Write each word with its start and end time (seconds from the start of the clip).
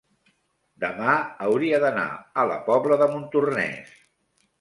demà 0.83 1.11
hauria 1.47 1.79
d'anar 1.83 2.05
a 2.45 2.47
la 2.53 2.57
Pobla 2.71 2.97
de 3.03 3.09
Montornès. 3.13 3.93